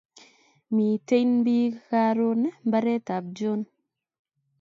[0.75, 3.61] Miten bik karun mbaret ab John